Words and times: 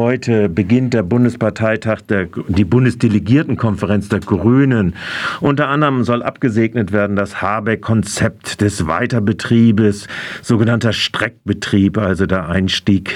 Heute 0.00 0.48
beginnt 0.48 0.94
der 0.94 1.02
Bundesparteitag, 1.02 2.00
der, 2.08 2.26
die 2.48 2.64
Bundesdelegiertenkonferenz 2.64 4.08
der 4.08 4.20
Grünen. 4.20 4.94
Unter 5.42 5.68
anderem 5.68 6.04
soll 6.04 6.22
abgesegnet 6.22 6.90
werden 6.90 7.16
das 7.16 7.42
Habeck-Konzept 7.42 8.62
des 8.62 8.86
Weiterbetriebes, 8.86 10.08
sogenannter 10.40 10.94
Streckbetrieb, 10.94 11.98
also 11.98 12.24
der 12.24 12.48
Einstieg, 12.48 13.14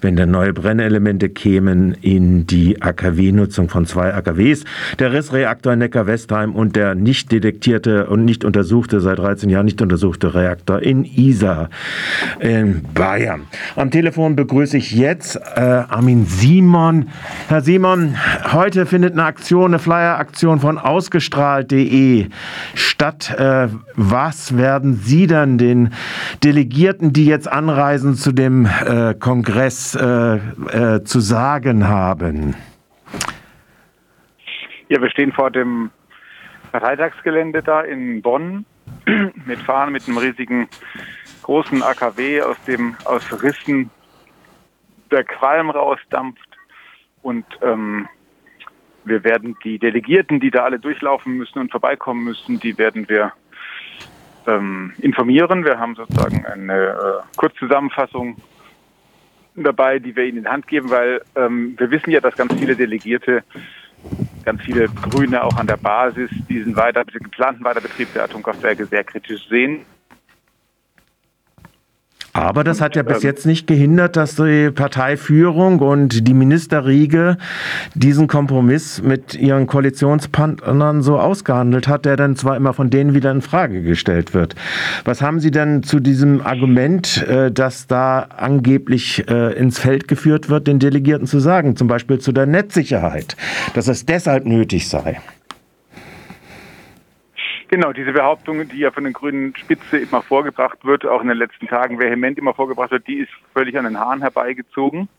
wenn 0.00 0.16
da 0.16 0.24
neue 0.24 0.54
Brennelemente 0.54 1.28
kämen 1.28 1.92
in 2.00 2.46
die 2.46 2.80
AKW-Nutzung 2.80 3.68
von 3.68 3.84
zwei 3.84 4.14
AKWs. 4.14 4.64
Der 4.98 5.12
Rissreaktor 5.12 5.74
in 5.74 5.80
Neckar-Westheim 5.80 6.54
und 6.54 6.76
der 6.76 6.94
nicht 6.94 7.30
detektierte 7.30 8.06
und 8.06 8.24
nicht 8.24 8.42
untersuchte, 8.42 9.02
seit 9.02 9.18
13 9.18 9.50
Jahren 9.50 9.66
nicht 9.66 9.82
untersuchte 9.82 10.34
Reaktor 10.34 10.80
in 10.80 11.04
Isar 11.04 11.68
in 12.40 12.80
Bayern. 12.94 13.42
Am 13.74 13.90
Telefon 13.90 14.34
begrüße 14.34 14.78
ich 14.78 14.92
jetzt 14.92 15.36
äh, 15.36 15.82
Armin 16.06 16.24
Simon. 16.24 17.10
Herr 17.48 17.62
Simon, 17.62 18.16
heute 18.52 18.86
findet 18.86 19.14
eine 19.14 19.24
Aktion, 19.24 19.72
eine 19.72 19.80
Flyer-Aktion 19.80 20.60
von 20.60 20.78
ausgestrahlt.de 20.78 22.28
statt. 22.76 23.34
Äh, 23.36 23.70
was 23.96 24.56
werden 24.56 24.94
Sie 24.94 25.26
dann 25.26 25.58
den 25.58 25.92
Delegierten, 26.44 27.12
die 27.12 27.26
jetzt 27.26 27.50
anreisen, 27.50 28.14
zu 28.14 28.30
dem 28.30 28.66
äh, 28.66 29.14
Kongress 29.14 29.96
äh, 29.96 30.36
äh 30.36 31.02
zu 31.02 31.18
sagen 31.18 31.88
haben? 31.88 32.54
Ja, 34.88 35.02
wir 35.02 35.10
stehen 35.10 35.32
vor 35.32 35.50
dem 35.50 35.90
Parteitagsgelände 36.70 37.64
da 37.64 37.80
in 37.80 38.22
Bonn 38.22 38.64
mit 39.44 39.58
Fahren 39.58 39.92
mit 39.92 40.06
einem 40.06 40.18
riesigen 40.18 40.68
großen 41.42 41.82
AKW, 41.82 42.42
aus 42.42 42.62
dem 42.68 42.94
aus 43.06 43.42
Rissen 43.42 43.90
der 45.10 45.24
Qualm 45.24 45.70
rausdampft. 45.70 46.48
Und 47.22 47.44
ähm, 47.62 48.08
wir 49.04 49.24
werden 49.24 49.56
die 49.64 49.78
Delegierten, 49.78 50.40
die 50.40 50.50
da 50.50 50.64
alle 50.64 50.78
durchlaufen 50.78 51.36
müssen 51.36 51.58
und 51.58 51.70
vorbeikommen 51.70 52.24
müssen, 52.24 52.60
die 52.60 52.76
werden 52.76 53.08
wir 53.08 53.32
ähm, 54.46 54.92
informieren. 54.98 55.64
Wir 55.64 55.78
haben 55.78 55.94
sozusagen 55.94 56.44
eine 56.46 56.88
äh, 56.88 57.36
Kurzzusammenfassung 57.36 58.36
dabei, 59.54 59.98
die 59.98 60.14
wir 60.14 60.24
ihnen 60.24 60.38
in 60.38 60.44
die 60.44 60.50
Hand 60.50 60.66
geben, 60.66 60.90
weil 60.90 61.22
ähm, 61.34 61.74
wir 61.78 61.90
wissen 61.90 62.10
ja, 62.10 62.20
dass 62.20 62.36
ganz 62.36 62.52
viele 62.54 62.76
Delegierte, 62.76 63.42
ganz 64.44 64.62
viele 64.62 64.88
Grüne 64.88 65.42
auch 65.42 65.56
an 65.56 65.66
der 65.66 65.78
Basis 65.78 66.30
diesen 66.48 66.76
weiter, 66.76 67.04
geplanten 67.04 67.64
Weiterbetrieb 67.64 68.12
der 68.12 68.24
Atomkraftwerke 68.24 68.86
sehr 68.86 69.04
kritisch 69.04 69.48
sehen. 69.48 69.86
Aber 72.36 72.64
das 72.64 72.82
hat 72.82 72.96
ja 72.96 73.02
bis 73.02 73.24
ähm, 73.24 73.28
jetzt 73.28 73.46
nicht 73.46 73.66
gehindert, 73.66 74.16
dass 74.16 74.36
die 74.36 74.70
Parteiführung 74.70 75.78
und 75.78 76.28
die 76.28 76.34
Ministerriege 76.34 77.38
diesen 77.94 78.26
Kompromiss 78.26 79.00
mit 79.02 79.34
ihren 79.34 79.66
Koalitionspartnern 79.66 81.02
so 81.02 81.18
ausgehandelt 81.18 81.88
hat, 81.88 82.04
der 82.04 82.16
dann 82.16 82.36
zwar 82.36 82.56
immer 82.56 82.74
von 82.74 82.90
denen 82.90 83.14
wieder 83.14 83.30
in 83.30 83.40
Frage 83.40 83.82
gestellt 83.82 84.34
wird. 84.34 84.54
Was 85.04 85.22
haben 85.22 85.40
Sie 85.40 85.50
denn 85.50 85.82
zu 85.82 85.98
diesem 85.98 86.42
Argument, 86.42 87.26
äh, 87.26 87.50
dass 87.50 87.86
da 87.86 88.26
angeblich 88.36 89.26
äh, 89.30 89.54
ins 89.54 89.78
Feld 89.78 90.06
geführt 90.06 90.50
wird, 90.50 90.66
den 90.66 90.78
Delegierten 90.78 91.26
zu 91.26 91.38
sagen, 91.38 91.74
zum 91.74 91.88
Beispiel 91.88 92.18
zu 92.18 92.32
der 92.32 92.44
Netzsicherheit, 92.44 93.36
dass 93.72 93.88
es 93.88 94.04
deshalb 94.04 94.44
nötig 94.44 94.90
sei? 94.90 95.20
Genau, 97.76 97.92
diese 97.92 98.12
Behauptung, 98.12 98.66
die 98.70 98.78
ja 98.78 98.90
von 98.90 99.04
den 99.04 99.12
Grünen 99.12 99.54
Spitze 99.54 99.98
immer 99.98 100.22
vorgebracht 100.22 100.78
wird, 100.86 101.04
auch 101.04 101.20
in 101.20 101.28
den 101.28 101.36
letzten 101.36 101.68
Tagen 101.68 101.98
vehement 101.98 102.38
immer 102.38 102.54
vorgebracht 102.54 102.90
wird, 102.90 103.06
die 103.06 103.18
ist 103.18 103.30
völlig 103.52 103.76
an 103.76 103.84
den 103.84 104.00
Haaren 104.00 104.22
herbeigezogen. 104.22 105.10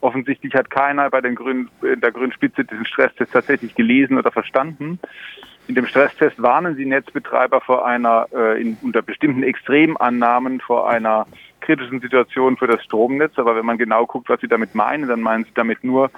Offensichtlich 0.00 0.52
hat 0.54 0.70
keiner 0.70 1.08
bei 1.08 1.20
den 1.20 1.36
Grünen, 1.36 1.70
in 1.82 2.00
der 2.00 2.10
Grünen 2.10 2.32
Spitze 2.32 2.64
diesen 2.64 2.84
Stresstest 2.84 3.32
tatsächlich 3.32 3.76
gelesen 3.76 4.18
oder 4.18 4.32
verstanden. 4.32 4.98
In 5.68 5.76
dem 5.76 5.86
Stresstest 5.86 6.42
warnen 6.42 6.74
sie 6.74 6.84
Netzbetreiber 6.84 7.60
vor 7.60 7.86
einer, 7.86 8.26
äh, 8.34 8.60
in, 8.60 8.76
unter 8.82 9.02
bestimmten 9.02 9.44
Extremannahmen 9.44 10.58
vor 10.60 10.90
einer 10.90 11.28
kritischen 11.60 12.00
Situation 12.00 12.56
für 12.56 12.66
das 12.66 12.82
Stromnetz. 12.82 13.38
Aber 13.38 13.54
wenn 13.54 13.66
man 13.66 13.78
genau 13.78 14.04
guckt, 14.06 14.28
was 14.28 14.40
sie 14.40 14.48
damit 14.48 14.74
meinen, 14.74 15.06
dann 15.06 15.20
meinen 15.20 15.44
sie 15.44 15.54
damit 15.54 15.84
nur, 15.84 16.10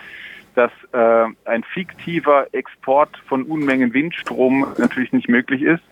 dass 0.55 0.71
äh, 0.93 1.27
ein 1.45 1.65
fiktiver 1.65 2.47
Export 2.53 3.17
von 3.27 3.45
Unmengen 3.45 3.95
Windstrom 3.95 4.67
natürlich 4.79 5.13
nicht 5.13 5.29
möglich 5.29 5.63
ist, 5.63 5.83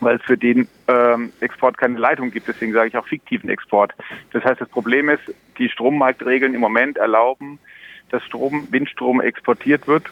weil 0.00 0.16
es 0.16 0.22
für 0.22 0.36
den 0.36 0.68
ähm, 0.88 1.32
Export 1.40 1.78
keine 1.78 1.98
Leitung 1.98 2.30
gibt. 2.30 2.48
Deswegen 2.48 2.72
sage 2.72 2.88
ich 2.88 2.96
auch 2.96 3.06
fiktiven 3.06 3.50
Export. 3.50 3.94
Das 4.32 4.44
heißt, 4.44 4.60
das 4.60 4.68
Problem 4.68 5.08
ist, 5.08 5.22
die 5.58 5.68
Strommarktregeln 5.68 6.54
im 6.54 6.60
Moment 6.60 6.96
erlauben, 6.96 7.58
dass 8.10 8.24
Strom, 8.24 8.66
Windstrom 8.70 9.20
exportiert 9.20 9.86
wird 9.86 10.10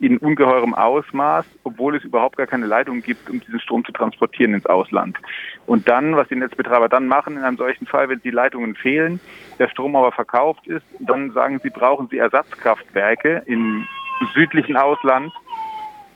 in 0.00 0.16
ungeheurem 0.16 0.74
Ausmaß, 0.74 1.44
obwohl 1.62 1.94
es 1.96 2.04
überhaupt 2.04 2.38
gar 2.38 2.46
keine 2.46 2.66
Leitung 2.66 3.02
gibt, 3.02 3.28
um 3.28 3.38
diesen 3.40 3.60
Strom 3.60 3.84
zu 3.84 3.92
transportieren 3.92 4.54
ins 4.54 4.64
Ausland. 4.66 5.18
Und 5.66 5.88
dann, 5.88 6.16
was 6.16 6.26
die 6.28 6.36
Netzbetreiber 6.36 6.88
dann 6.88 7.06
machen 7.06 7.36
in 7.36 7.44
einem 7.44 7.58
solchen 7.58 7.86
Fall, 7.86 8.08
wenn 8.08 8.20
die 8.22 8.30
Leitungen 8.30 8.74
fehlen, 8.74 9.20
der 9.58 9.68
Strom 9.68 9.94
aber 9.94 10.10
verkauft 10.10 10.66
ist, 10.66 10.84
dann 11.00 11.32
sagen 11.32 11.60
sie, 11.62 11.68
brauchen 11.68 12.08
sie 12.08 12.16
Ersatzkraftwerke 12.16 13.42
im 13.44 13.86
südlichen 14.34 14.76
Ausland, 14.76 15.32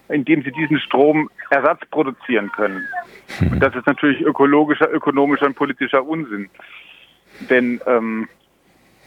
in 0.09 0.25
dem 0.25 0.43
sie 0.43 0.53
diesen 0.53 0.81
Strom 0.81 1.31
Ersatz 1.51 1.81
produzieren 1.91 2.51
können. 2.53 2.87
Und 3.51 3.61
das 3.61 3.75
ist 3.75 3.87
natürlich 3.87 4.23
ökologischer, 4.23 4.91
ökonomischer 4.91 5.47
und 5.47 5.57
politischer 5.57 6.07
Unsinn. 6.07 6.49
Denn 7.51 7.81
ähm, 7.87 8.29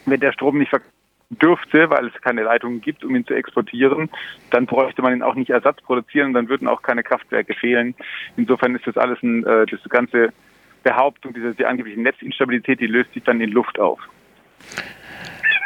wenn 0.05 0.19
der 0.19 0.33
Strom 0.33 0.59
nicht 0.59 0.69
verkauft 0.69 0.97
dürfte, 1.29 1.89
weil 1.89 2.07
es 2.07 2.21
keine 2.21 2.43
Leitungen 2.43 2.81
gibt, 2.81 3.03
um 3.03 3.15
ihn 3.15 3.25
zu 3.25 3.33
exportieren, 3.33 4.09
dann 4.51 4.65
bräuchte 4.65 5.01
man 5.01 5.13
ihn 5.13 5.21
auch 5.21 5.35
nicht 5.35 5.49
Ersatz 5.49 5.81
produzieren, 5.81 6.33
dann 6.33 6.47
würden 6.47 6.67
auch 6.67 6.81
keine 6.81 7.03
Kraftwerke 7.03 7.53
fehlen. 7.53 7.95
Insofern 8.38 8.75
ist 8.75 8.88
das 8.88 8.97
alles 8.97 9.21
ein, 9.21 9.45
äh, 9.45 9.65
das 9.65 9.81
ganze 9.89 10.29
Behauptung, 10.83 11.33
diese 11.33 11.53
die 11.53 11.65
angebliche 11.65 11.99
Netzinstabilität, 11.99 12.79
die 12.79 12.88
löst 12.88 13.13
sich 13.13 13.23
dann 13.23 13.41
in 13.41 13.51
Luft 13.51 13.79
auf. 13.79 13.99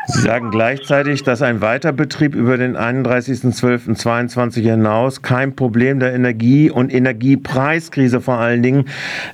Sie 0.07 0.22
sagen 0.22 0.49
gleichzeitig, 0.49 1.22
dass 1.23 1.44
ein 1.44 1.61
Weiterbetrieb 1.61 2.33
über 2.33 2.57
den 2.57 2.75
31.12.22 2.75 4.61
hinaus 4.61 5.22
kein 5.22 5.55
Problem 5.55 5.99
der 5.99 6.13
Energie- 6.13 6.72
und 6.72 6.91
Energiepreiskrise 6.91 8.19
vor 8.19 8.39
allen 8.39 8.63
Dingen 8.63 8.85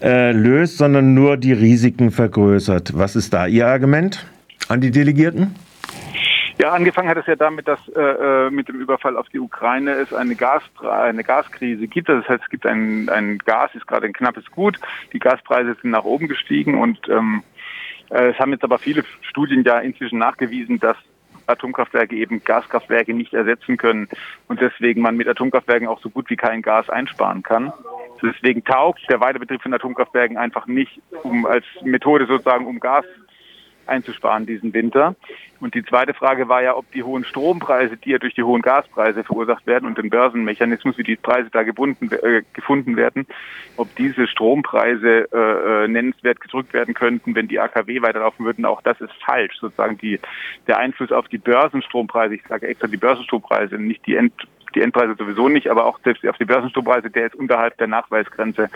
äh, 0.01 0.33
löst, 0.33 0.77
sondern 0.77 1.13
nur 1.13 1.37
die 1.37 1.53
Risiken 1.53 2.11
vergrößert. 2.11 2.97
Was 2.97 3.15
ist 3.15 3.33
da 3.33 3.47
Ihr 3.47 3.67
Argument 3.67 4.25
an 4.67 4.81
die 4.81 4.91
Delegierten? 4.91 5.55
Ja, 6.59 6.71
angefangen 6.71 7.07
hat 7.07 7.17
es 7.17 7.27
ja 7.27 7.35
damit, 7.35 7.67
dass 7.67 7.79
äh, 7.89 7.99
äh, 8.01 8.49
mit 8.49 8.67
dem 8.67 8.79
Überfall 8.79 9.15
auf 9.15 9.29
die 9.29 9.39
Ukraine 9.39 9.91
es 9.91 10.11
eine, 10.11 10.35
Gas, 10.35 10.63
eine 10.81 11.23
Gaskrise 11.23 11.87
gibt. 11.87 12.09
Das 12.09 12.27
heißt, 12.27 12.43
es 12.43 12.49
gibt 12.49 12.65
ein, 12.65 13.09
ein 13.09 13.37
Gas, 13.37 13.75
ist 13.75 13.85
gerade 13.85 14.07
ein 14.07 14.13
knappes 14.13 14.49
Gut. 14.51 14.79
Die 15.13 15.19
Gaspreise 15.19 15.75
sind 15.81 15.91
nach 15.91 16.03
oben 16.03 16.27
gestiegen 16.27 16.79
und 16.79 16.97
ähm, 17.09 17.43
äh, 18.09 18.29
es 18.29 18.39
haben 18.39 18.51
jetzt 18.51 18.63
aber 18.63 18.79
viele 18.79 19.03
Studien 19.21 19.63
ja 19.63 19.77
inzwischen 19.79 20.17
nachgewiesen, 20.17 20.79
dass 20.79 20.97
Atomkraftwerke 21.45 22.15
eben 22.15 22.43
Gaskraftwerke 22.43 23.13
nicht 23.13 23.33
ersetzen 23.33 23.77
können 23.77 24.09
und 24.47 24.59
deswegen 24.59 25.01
man 25.01 25.15
mit 25.15 25.27
Atomkraftwerken 25.27 25.87
auch 25.87 26.01
so 26.01 26.09
gut 26.09 26.29
wie 26.29 26.35
kein 26.35 26.61
Gas 26.61 26.89
einsparen 26.89 27.43
kann. 27.43 27.71
Deswegen 28.21 28.63
taugt 28.63 29.01
der 29.09 29.19
Weiterbetrieb 29.19 29.61
von 29.61 29.73
Atomkraftwerken 29.73 30.37
einfach 30.37 30.65
nicht, 30.65 30.99
um 31.23 31.45
als 31.45 31.65
Methode 31.83 32.25
sozusagen 32.25 32.65
um 32.65 32.79
Gas 32.79 33.05
einzusparen 33.87 34.45
diesen 34.45 34.73
Winter. 34.73 35.15
Und 35.59 35.73
die 35.73 35.83
zweite 35.83 36.13
Frage 36.13 36.47
war 36.49 36.61
ja, 36.61 36.75
ob 36.75 36.91
die 36.91 37.03
hohen 37.03 37.23
Strompreise, 37.23 37.97
die 37.97 38.11
ja 38.11 38.19
durch 38.19 38.35
die 38.35 38.43
hohen 38.43 38.61
Gaspreise 38.61 39.23
verursacht 39.23 39.65
werden 39.65 39.87
und 39.87 39.97
den 39.97 40.09
Börsenmechanismus, 40.09 40.97
wie 40.97 41.03
die 41.03 41.15
Preise 41.15 41.49
da 41.51 41.63
gebunden, 41.63 42.11
äh, 42.11 42.43
gefunden 42.53 42.95
werden, 42.95 43.25
ob 43.75 43.93
diese 43.95 44.27
Strompreise 44.27 45.27
äh, 45.31 45.85
äh 45.85 45.87
nennenswert 45.87 46.41
gedrückt 46.41 46.73
werden 46.73 46.93
könnten, 46.93 47.33
wenn 47.35 47.47
die 47.47 47.59
AKW 47.59 48.01
weiterlaufen 48.01 48.45
würden. 48.45 48.65
Auch 48.65 48.81
das 48.81 49.01
ist 49.01 49.13
falsch. 49.25 49.55
Sozusagen 49.59 49.97
die, 49.97 50.19
der 50.67 50.77
Einfluss 50.77 51.11
auf 51.11 51.27
die 51.27 51.39
Börsenstrompreise, 51.39 52.35
ich 52.35 52.43
sage 52.47 52.67
extra 52.67 52.87
die 52.87 52.97
Börsenstrompreise, 52.97 53.77
nicht 53.77 54.05
die 54.05 54.15
End 54.15 54.33
die 54.75 54.81
Endpreise 54.81 55.15
sowieso 55.17 55.47
nicht, 55.49 55.69
aber 55.69 55.85
auch 55.85 55.97
selbst 56.03 56.27
auf 56.27 56.37
die 56.37 56.45
Börsenstrompreise, 56.45 57.09
der 57.09 57.27
ist 57.27 57.35
unterhalb 57.35 57.77
der 57.77 57.87
Nachweisgrenze 57.87 58.69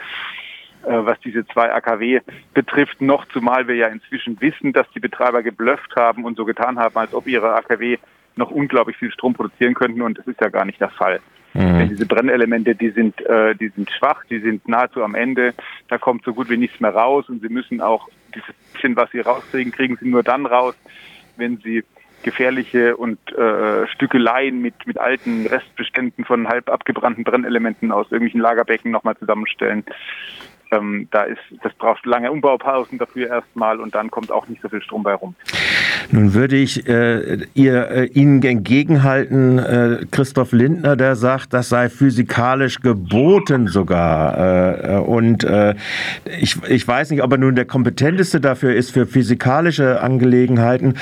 was 0.89 1.19
diese 1.22 1.45
zwei 1.48 1.72
AKW 1.72 2.22
betrifft, 2.54 3.01
noch 3.01 3.25
zumal 3.30 3.68
wir 3.68 3.75
ja 3.75 3.88
inzwischen 3.88 4.39
wissen, 4.42 4.74
dass 4.74 4.89
die 4.92 5.00
Betreiber 5.00 5.44
geblufft 5.44 5.95
haben 5.95 6.25
und 6.25 6.38
so 6.38 6.45
getan 6.45 6.80
haben, 6.80 6.95
als 6.98 7.13
ob 7.13 7.28
ihre 7.28 7.54
AKW 7.56 7.98
noch 8.36 8.51
unglaublich 8.51 8.98
viel 8.98 9.12
Strom 9.12 9.33
produzieren 9.33 9.74
könnten 9.74 10.01
und 10.01 10.18
das 10.18 10.28
ist 10.28 10.39
ja 10.39 10.50
gar 10.50 10.66
nicht 10.66 10.80
der 10.80 10.89
Fall. 10.89 11.19
Mhm. 11.54 11.80
Denn 11.80 11.89
diese 11.89 12.06
Brennelemente, 12.06 12.75
die 12.75 12.92
sind, 12.92 13.19
äh, 13.25 13.56
die 13.56 13.68
sind 13.69 13.92
schwach, 13.92 14.24
die 14.30 14.39
sind 14.39 14.68
nahezu 14.68 15.04
am 15.04 15.16
Ende, 15.16 15.54
da 15.89 15.98
kommt 15.98 16.24
so 16.24 16.33
gut 16.33 16.50
wie 16.50 16.57
nichts 16.57 16.80
mehr 16.80 16.94
raus 16.95 17.28
und 17.28 17.42
sie 17.42 17.50
müssen 17.50 17.81
auch 17.81 18.07
dieses 18.33 18.56
bisschen, 18.74 18.95
was 18.95 19.12
sie 19.12 19.19
rauskriegen, 19.19 19.72
kriegen 19.72 19.98
sie 19.98 20.07
nur 20.07 20.24
dann 20.24 20.45
raus, 20.45 20.75
wenn 21.38 21.57
sie 21.57 21.83
gefährliche 22.24 22.95
und 22.98 23.18
äh, 23.33 23.88
Stückeleien 23.88 24.62
mit, 24.62 24.75
mit 24.86 25.00
alten 25.00 25.48
Restbeständen 25.48 26.24
von 26.24 26.48
halb 26.48 26.69
abgebrannten 26.69 27.24
Brennelementen 27.24 27.92
aus 27.92 28.06
irgendwelchen 28.12 28.42
Lagerbecken 28.42 28.92
nochmal 28.92 29.18
zusammenstellen. 29.18 29.83
Ähm, 30.71 31.07
da 31.12 31.23
ist, 31.23 31.39
das 31.63 31.73
braucht 31.73 32.06
lange 32.06 32.31
Umbaupausen 32.31 32.97
dafür 32.97 33.27
erstmal 33.27 33.79
und 33.79 33.94
dann 33.94 34.09
kommt 34.09 34.31
auch 34.31 34.47
nicht 34.47 34.62
so 34.62 34.69
viel 34.69 34.81
Strom 34.81 35.03
bei 35.03 35.13
rum. 35.13 35.35
Nun 36.12 36.33
würde 36.33 36.57
ich 36.57 36.88
äh, 36.88 37.45
ihr, 37.53 37.89
äh, 37.89 38.06
Ihnen 38.07 38.41
entgegenhalten, 38.44 39.59
äh, 39.59 40.06
Christoph 40.12 40.51
Lindner, 40.51 40.95
der 40.95 41.15
sagt, 41.15 41.53
das 41.53 41.69
sei 41.69 41.89
physikalisch 41.89 42.81
geboten 42.81 43.68
sogar. 43.68 44.97
Äh, 44.97 44.97
und 44.97 45.44
äh, 45.44 45.75
ich, 46.39 46.57
ich 46.68 46.88
weiß 46.88 47.12
nicht, 47.12 47.23
ob 47.23 47.31
er 47.31 47.38
nun 47.38 47.56
der 47.56 47.65
kompetenteste 47.65 48.41
dafür 48.41 48.73
ist 48.73 48.91
für 48.91 49.06
physikalische 49.06 50.01
Angelegenheiten. 50.01 50.95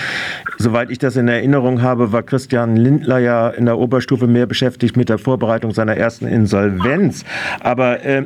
Soweit 0.57 0.91
ich 0.91 0.99
das 0.99 1.15
in 1.15 1.27
Erinnerung 1.27 1.81
habe, 1.81 2.11
war 2.11 2.23
Christian 2.23 2.75
Lindler 2.75 3.19
ja 3.19 3.49
in 3.49 3.65
der 3.65 3.77
Oberstufe 3.77 4.27
mehr 4.27 4.45
beschäftigt 4.45 4.97
mit 4.97 5.09
der 5.09 5.17
Vorbereitung 5.17 5.71
seiner 5.71 5.95
ersten 5.95 6.27
Insolvenz. 6.27 7.25
Aber 7.61 8.03
äh, 8.05 8.25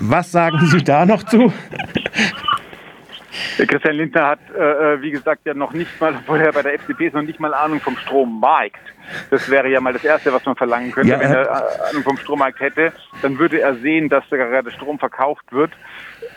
was 0.00 0.32
sagen 0.32 0.53
Sie 0.60 0.84
da 0.84 1.06
noch 1.06 1.22
zu? 1.24 1.52
Christian 3.56 3.96
Lindner 3.96 4.26
hat, 4.26 4.40
äh, 4.56 4.94
äh, 4.94 5.02
wie 5.02 5.10
gesagt, 5.10 5.42
ja 5.44 5.54
noch 5.54 5.72
nicht 5.72 6.00
mal, 6.00 6.14
obwohl 6.14 6.40
er 6.40 6.52
bei 6.52 6.62
der 6.62 6.74
FDP 6.74 7.06
ist, 7.06 7.14
noch 7.14 7.22
nicht 7.22 7.40
mal 7.40 7.54
Ahnung 7.54 7.80
vom 7.80 7.96
Strommarkt. 7.96 8.80
Das 9.30 9.50
wäre 9.50 9.68
ja 9.68 9.80
mal 9.80 9.92
das 9.92 10.04
Erste, 10.04 10.32
was 10.32 10.44
man 10.44 10.56
verlangen 10.56 10.92
könnte. 10.92 11.12
Ja, 11.12 11.20
Wenn 11.20 11.32
er 11.32 11.46
äh, 11.46 11.90
Ahnung 11.90 12.02
vom 12.02 12.16
Strommarkt 12.16 12.60
hätte, 12.60 12.92
dann 13.22 13.38
würde 13.38 13.60
er 13.60 13.74
sehen, 13.76 14.08
dass 14.08 14.24
da 14.30 14.36
gerade 14.36 14.70
Strom 14.70 14.98
verkauft 14.98 15.44
wird, 15.50 15.72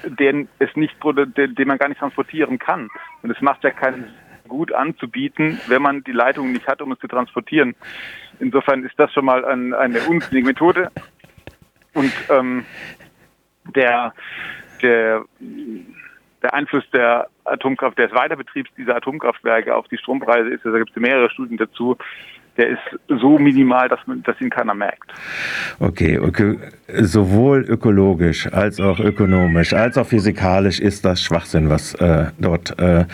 den, 0.04 0.48
es 0.60 0.76
nicht, 0.76 0.96
den, 1.04 1.56
den 1.56 1.68
man 1.68 1.78
gar 1.78 1.88
nicht 1.88 2.00
transportieren 2.00 2.60
kann. 2.60 2.90
Und 3.22 3.32
es 3.32 3.42
macht 3.42 3.64
ja 3.64 3.72
keinen 3.72 4.14
gut 4.48 4.72
anzubieten, 4.74 5.60
wenn 5.68 5.82
man 5.82 6.04
die 6.04 6.12
Leitung 6.12 6.52
nicht 6.52 6.68
hat, 6.68 6.82
um 6.82 6.92
es 6.92 7.00
zu 7.00 7.08
transportieren. 7.08 7.76
Insofern 8.40 8.84
ist 8.84 8.98
das 8.98 9.12
schon 9.14 9.26
mal 9.26 9.44
ein, 9.46 9.74
eine 9.74 10.00
unsinnige 10.02 10.48
Methode. 10.48 10.92
Und 11.94 12.14
ähm, 12.30 12.66
der, 13.78 14.14
der, 14.82 15.24
der 16.42 16.54
Einfluss 16.54 16.84
der 16.92 17.28
Atomkraft, 17.46 17.98
des 17.98 18.12
Weiterbetriebs 18.12 18.70
dieser 18.78 18.96
Atomkraftwerke 18.96 19.76
auf 19.76 19.88
die 19.88 19.98
Strompreise 19.98 20.50
ist, 20.50 20.66
da 20.66 20.78
gibt 20.78 20.90
es 20.90 20.96
mehrere 20.98 21.30
Studien 21.30 21.58
dazu, 21.58 21.98
der 22.58 22.70
ist 22.70 23.20
so 23.22 23.38
minimal, 23.38 23.88
dass, 23.88 24.00
man, 24.08 24.24
dass 24.24 24.40
ihn 24.42 24.50
keiner 24.50 24.74
merkt. 24.74 25.12
Okay, 25.80 26.18
okay, 26.20 26.58
sowohl 26.88 27.66
ökologisch 27.68 28.52
als 28.52 28.80
auch 28.80 29.00
ökonomisch 29.00 29.74
als 29.74 29.98
auch 29.98 30.08
physikalisch 30.08 30.80
ist 30.80 31.06
das 31.06 31.22
Schwachsinn, 31.22 31.70
was 31.70 31.94
äh, 31.96 32.28
dort 32.40 32.80
äh, 32.80 33.06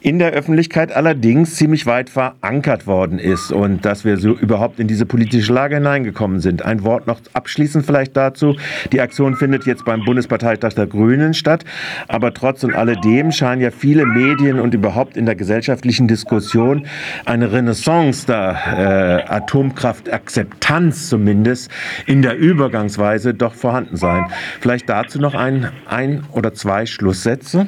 in 0.00 0.18
der 0.18 0.32
Öffentlichkeit 0.32 0.92
allerdings 0.92 1.56
ziemlich 1.56 1.86
weit 1.86 2.10
verankert 2.10 2.86
worden 2.86 3.18
ist 3.18 3.52
und 3.52 3.84
dass 3.84 4.04
wir 4.04 4.16
so 4.16 4.32
überhaupt 4.32 4.80
in 4.80 4.88
diese 4.88 5.06
politische 5.06 5.52
Lage 5.52 5.76
hineingekommen 5.76 6.40
sind. 6.40 6.64
Ein 6.64 6.82
Wort 6.84 7.06
noch 7.06 7.20
abschließend 7.34 7.84
vielleicht 7.84 8.16
dazu. 8.16 8.56
Die 8.92 9.00
Aktion 9.00 9.36
findet 9.36 9.66
jetzt 9.66 9.84
beim 9.84 10.04
Bundesparteitag 10.04 10.72
der 10.72 10.86
Grünen 10.86 11.34
statt, 11.34 11.64
aber 12.08 12.32
trotz 12.32 12.64
und 12.64 12.74
alledem 12.74 13.30
scheinen 13.30 13.62
ja 13.62 13.70
viele 13.70 14.06
Medien 14.06 14.58
und 14.58 14.74
überhaupt 14.74 15.16
in 15.16 15.26
der 15.26 15.34
gesellschaftlichen 15.34 16.08
Diskussion 16.08 16.86
eine 17.26 17.52
Renaissance 17.52 18.26
da 18.26 18.71
äh, 18.72 19.24
Atomkraftakzeptanz 19.28 21.08
zumindest 21.08 21.70
in 22.06 22.22
der 22.22 22.36
Übergangsweise 22.36 23.34
doch 23.34 23.54
vorhanden 23.54 23.96
sein. 23.96 24.26
Vielleicht 24.60 24.88
dazu 24.88 25.18
noch 25.18 25.34
ein, 25.34 25.70
ein 25.86 26.24
oder 26.32 26.54
zwei 26.54 26.86
Schlusssätze. 26.86 27.66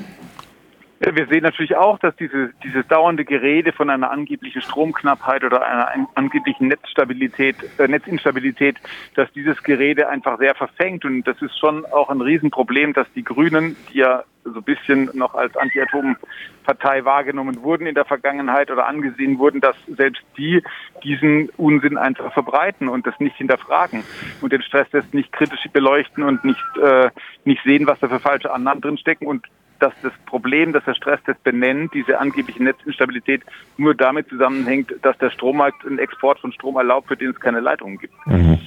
Wir 1.12 1.26
sehen 1.26 1.42
natürlich 1.42 1.76
auch, 1.76 1.98
dass 1.98 2.16
diese, 2.16 2.50
dieses 2.62 2.86
dauernde 2.86 3.24
Gerede 3.26 3.72
von 3.72 3.90
einer 3.90 4.10
angeblichen 4.10 4.62
Stromknappheit 4.62 5.44
oder 5.44 5.64
einer 5.64 6.08
angeblichen 6.14 6.68
Netzstabilität, 6.68 7.56
äh, 7.78 7.86
Netzinstabilität, 7.88 8.76
dass 9.14 9.30
dieses 9.32 9.62
Gerede 9.62 10.08
einfach 10.08 10.38
sehr 10.38 10.54
verfängt. 10.54 11.04
Und 11.04 11.24
das 11.24 11.40
ist 11.42 11.58
schon 11.58 11.84
auch 11.86 12.08
ein 12.08 12.22
Riesenproblem, 12.22 12.94
dass 12.94 13.06
die 13.14 13.22
Grünen, 13.22 13.76
die 13.92 13.98
ja 13.98 14.24
so 14.44 14.60
ein 14.60 14.62
bisschen 14.62 15.10
noch 15.14 15.34
als 15.34 15.56
Anti-Atom-Partei 15.56 17.04
wahrgenommen 17.04 17.62
wurden 17.62 17.86
in 17.86 17.94
der 17.94 18.04
Vergangenheit 18.04 18.70
oder 18.70 18.86
angesehen 18.86 19.38
wurden, 19.38 19.60
dass 19.60 19.76
selbst 19.86 20.22
die 20.38 20.62
diesen 21.02 21.50
Unsinn 21.56 21.98
einfach 21.98 22.32
verbreiten 22.32 22.88
und 22.88 23.06
das 23.06 23.18
nicht 23.20 23.36
hinterfragen 23.36 24.04
und 24.40 24.52
den 24.52 24.62
Stresstest 24.62 25.12
nicht 25.12 25.32
kritisch 25.32 25.64
beleuchten 25.72 26.24
und 26.24 26.44
nicht, 26.44 26.64
äh, 26.82 27.10
nicht 27.44 27.62
sehen, 27.64 27.86
was 27.86 27.98
da 28.00 28.08
für 28.08 28.20
falsche 28.20 28.52
Annahmen 28.52 28.80
drinstecken 28.80 29.26
und 29.26 29.46
dass 29.84 29.92
das 30.02 30.12
Problem, 30.24 30.72
das 30.72 30.82
der 30.84 30.94
Stresstest 30.94 31.44
benennt, 31.44 31.92
diese 31.92 32.18
angebliche 32.18 32.62
Netzinstabilität, 32.62 33.42
nur 33.76 33.94
damit 33.94 34.30
zusammenhängt, 34.30 34.94
dass 35.02 35.18
der 35.18 35.28
Strommarkt 35.28 35.84
einen 35.84 35.98
Export 35.98 36.38
von 36.38 36.52
Strom 36.52 36.76
erlaubt, 36.76 37.08
für 37.08 37.18
den 37.18 37.30
es 37.30 37.40
keine 37.40 37.60
Leitungen 37.60 37.98
gibt. 37.98 38.14
Mhm. 38.26 38.58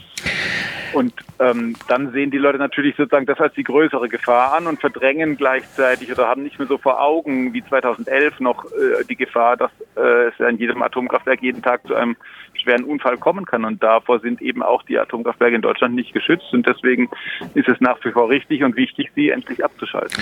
Und 0.94 1.14
ähm, 1.40 1.76
dann 1.88 2.12
sehen 2.12 2.32
die 2.32 2.38
Leute 2.38 2.60
natürlich 2.60 2.96
sozusagen 2.96 3.26
das 3.26 3.40
als 3.40 3.54
die 3.56 3.64
größere 3.64 4.08
Gefahr 4.08 4.56
an 4.56 4.68
und 4.68 4.80
verdrängen 4.80 5.36
gleichzeitig 5.36 6.12
oder 6.12 6.28
haben 6.28 6.44
nicht 6.44 6.60
mehr 6.60 6.68
so 6.68 6.78
vor 6.78 7.02
Augen 7.02 7.54
wie 7.54 7.64
2011 7.64 8.40
noch 8.40 8.66
äh, 8.66 9.04
die 9.10 9.16
Gefahr, 9.16 9.58
dass 9.58 9.72
äh, 9.96 10.28
es 10.28 10.40
an 10.40 10.58
jedem 10.58 10.82
Atomkraftwerk 10.82 11.42
jeden 11.42 11.62
Tag 11.62 11.86
zu 11.88 11.96
einem 11.96 12.16
schweren 12.54 12.84
Unfall 12.84 13.18
kommen 13.18 13.46
kann. 13.46 13.66
Und 13.66 13.84
davor 13.84 14.20
sind 14.20 14.42
eben 14.42 14.64
auch 14.64 14.84
die 14.84 14.98
Atomkraftwerke 14.98 15.56
in 15.56 15.62
Deutschland 15.62 15.96
nicht 15.96 16.14
geschützt. 16.14 16.54
Und 16.54 16.68
deswegen 16.68 17.10
ist 17.54 17.68
es 17.68 17.80
nach 17.82 18.04
wie 18.04 18.12
vor 18.12 18.30
richtig 18.30 18.64
und 18.64 18.76
wichtig, 18.76 19.12
sie 19.16 19.30
endlich 19.30 19.64
abzuschalten. 19.64 20.22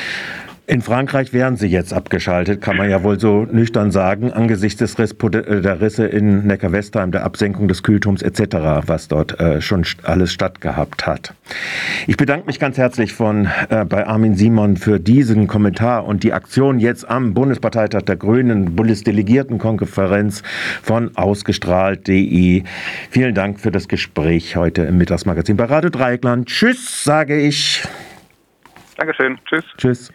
In 0.68 0.82
Frankreich 0.82 1.32
wären 1.32 1.58
sie 1.58 1.68
jetzt 1.68 1.94
abgeschaltet, 1.94 2.60
kann 2.60 2.78
man 2.78 2.90
ja 2.90 3.04
wohl 3.04 3.20
so 3.20 3.46
nüchtern 3.46 3.92
sagen, 3.92 4.34
angesichts 4.34 4.80
des 4.80 4.98
Riss, 4.98 5.12
äh, 5.12 5.62
der 5.62 5.80
Risse 5.80 6.08
in 6.08 6.48
Neckar-Westheim, 6.48 7.12
der 7.12 7.24
Absenkung 7.24 7.68
des 7.68 7.84
Kühlturms 7.84 8.24
etc., 8.24 8.88
was 8.88 9.08
dort 9.08 9.40
äh, 9.40 9.62
schon 9.62 9.86
alles 10.02 10.34
stattgehabt 10.34 11.06
hat. 11.06 11.36
Ich 12.08 12.18
bedanke 12.18 12.48
mich 12.48 12.60
ganz 12.60 12.80
herzlich 12.80 13.14
von, 13.14 13.48
äh, 13.70 13.86
bei 13.86 14.08
Armin 14.08 14.34
Simon 14.36 14.76
für 14.76 15.00
diesen 15.00 15.46
Kommentar 15.46 16.06
und 16.06 16.24
die 16.24 16.34
Aktion 16.34 16.80
jetzt 16.80 17.08
am 17.08 17.36
Bundesparteitag 17.36 18.02
der 18.02 18.16
Grünen, 18.16 18.76
Bundesdelegiertenkonferenz 18.76 20.42
von 20.82 21.16
ausgestrahlt.de. 21.16 22.64
Vielen 23.12 23.36
Dank 23.36 23.60
für 23.60 23.70
das 23.70 23.88
Gespräch 23.88 24.56
heute 24.56 24.82
im 24.82 24.98
Mittagsmagazin 24.98 25.58
bei 25.58 25.66
Radio 25.66 25.92
Dreieckland. 25.92 26.48
Tschüss, 26.48 27.04
sage 27.04 27.40
ich. 27.40 27.84
Dankeschön. 28.98 29.38
Tschüss. 29.46 29.66
Tschüss. 29.78 30.15